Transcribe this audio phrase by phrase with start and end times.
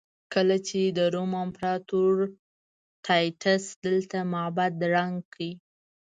[0.33, 2.15] کله چې د روم امپراتور
[3.05, 5.39] ټایټس دلته معبد ړنګ کړ.